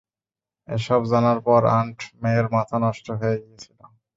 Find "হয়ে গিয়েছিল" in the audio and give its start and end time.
3.19-3.79